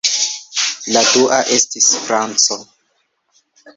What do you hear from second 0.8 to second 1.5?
La dua